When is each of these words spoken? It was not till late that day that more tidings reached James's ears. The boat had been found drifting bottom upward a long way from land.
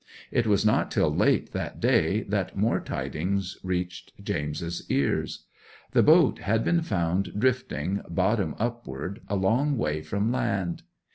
It 0.31 0.47
was 0.47 0.65
not 0.65 0.89
till 0.89 1.13
late 1.15 1.51
that 1.51 1.79
day 1.79 2.23
that 2.23 2.57
more 2.57 2.79
tidings 2.79 3.59
reached 3.61 4.13
James's 4.23 4.89
ears. 4.89 5.43
The 5.91 6.01
boat 6.01 6.39
had 6.39 6.63
been 6.63 6.81
found 6.81 7.33
drifting 7.37 8.01
bottom 8.09 8.55
upward 8.57 9.21
a 9.27 9.35
long 9.35 9.77
way 9.77 10.01
from 10.01 10.31
land. 10.31 10.81